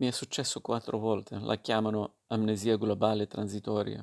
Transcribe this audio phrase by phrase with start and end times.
[0.00, 4.02] Mi è successo quattro volte, la chiamano amnesia globale transitoria.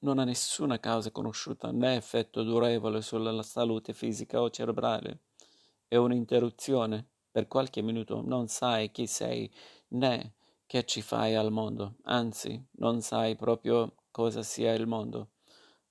[0.00, 5.22] Non ha nessuna causa conosciuta né effetto durevole sulla salute fisica o cerebrale.
[5.88, 7.04] È un'interruzione.
[7.32, 9.52] Per qualche minuto non sai chi sei
[9.88, 10.34] né
[10.66, 15.30] che ci fai al mondo, anzi, non sai proprio cosa sia il mondo.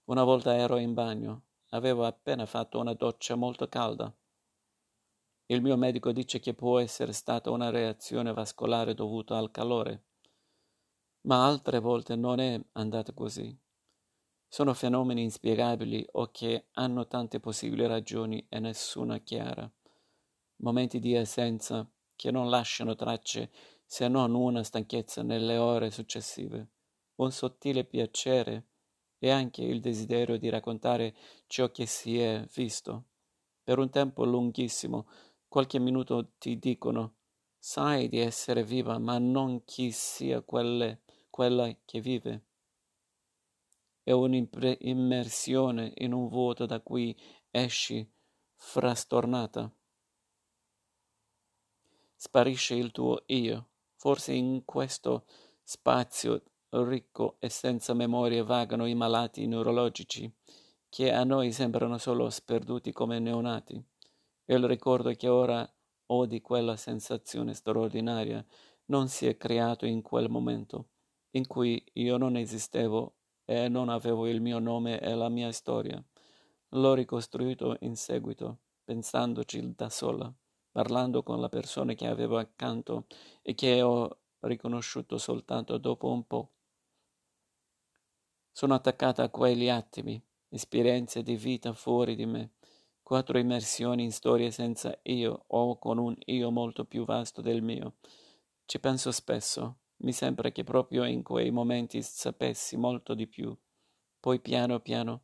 [0.06, 1.42] Una volta ero in bagno,
[1.72, 4.10] avevo appena fatto una doccia molto calda.
[5.50, 10.04] Il mio medico dice che può essere stata una reazione vascolare dovuta al calore,
[11.22, 13.58] ma altre volte non è andata così.
[14.46, 19.70] Sono fenomeni inspiegabili o che hanno tante possibili ragioni e nessuna chiara.
[20.58, 23.50] Momenti di essenza che non lasciano tracce
[23.86, 26.72] se non una stanchezza nelle ore successive,
[27.16, 28.66] un sottile piacere
[29.18, 31.16] e anche il desiderio di raccontare
[31.48, 33.06] ciò che si è visto.
[33.64, 35.08] Per un tempo lunghissimo
[35.48, 37.16] qualche minuto ti dicono
[37.58, 42.44] sai di essere viva, ma non chi sia quelle, quella che vive.
[44.04, 47.18] È un'immersione in un vuoto da cui
[47.52, 48.10] esci
[48.56, 49.70] frastornata.
[52.16, 53.68] Sparisce il tuo io.
[53.96, 55.26] Forse in questo
[55.64, 60.32] spazio ricco e senza memorie vagano i malati neurologici,
[60.88, 63.84] che a noi sembrano solo sperduti come neonati
[64.56, 65.70] il ricordo che ora
[66.08, 68.46] ho di quella sensazione straordinaria
[68.86, 70.90] non si è creato in quel momento
[71.32, 76.04] in cui io non esistevo e non avevo il mio nome e la mia storia.
[76.70, 80.34] L'ho ricostruito in seguito, pensandoci da sola,
[80.72, 83.06] parlando con la persona che avevo accanto
[83.42, 86.52] e che ho riconosciuto soltanto dopo un po'.
[88.52, 92.52] Sono attaccata a quegli attimi, esperienze di vita fuori di me,
[93.08, 97.94] quattro immersioni in storie senza io o con un io molto più vasto del mio.
[98.66, 103.58] Ci penso spesso, mi sembra che proprio in quei momenti sapessi molto di più.
[104.20, 105.22] Poi piano piano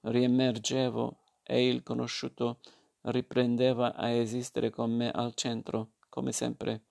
[0.00, 2.60] riemergevo e il conosciuto
[3.02, 6.84] riprendeva a esistere con me al centro, come sempre.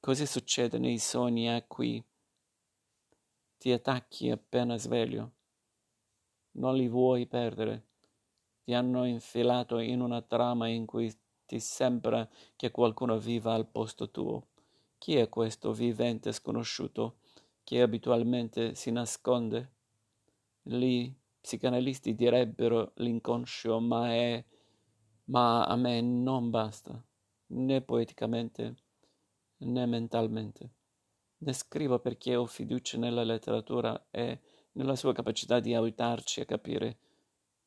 [0.00, 2.04] Così succede nei sogni a cui
[3.58, 5.34] ti attacchi appena sveglio.
[6.54, 7.92] Non li vuoi perdere
[8.64, 11.14] ti hanno infilato in una trama in cui
[11.46, 12.26] ti sembra
[12.56, 14.46] che qualcuno viva al posto tuo.
[14.96, 17.16] Chi è questo vivente sconosciuto
[17.62, 19.72] che abitualmente si nasconde?
[20.62, 24.42] Gli psicanalisti direbbero l'inconscio, ma è
[25.26, 27.02] ma a me non basta,
[27.48, 28.76] né poeticamente
[29.58, 30.70] né mentalmente.
[31.38, 34.40] Ne scrivo perché ho fiducia nella letteratura e
[34.72, 36.98] nella sua capacità di aiutarci a capire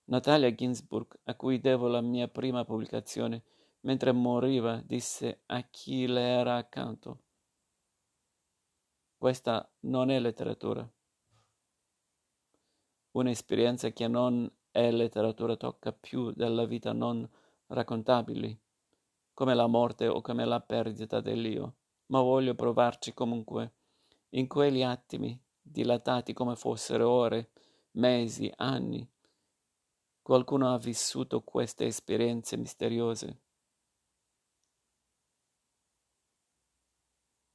[0.09, 3.43] Natalia Ginsburg, a cui devo la mia prima pubblicazione,
[3.81, 7.23] mentre moriva, disse a chi le era accanto.
[9.17, 10.89] Questa non è letteratura.
[13.11, 17.29] Un'esperienza che non è letteratura tocca più della vita non
[17.67, 18.57] raccontabili,
[19.33, 21.75] come la morte o come la perdita dell'io,
[22.07, 23.73] ma voglio provarci comunque,
[24.29, 27.51] in quegli attimi, dilatati come fossero ore,
[27.91, 29.05] mesi, anni,
[30.27, 33.43] Qualcuno ha vissuto queste esperienze misteriose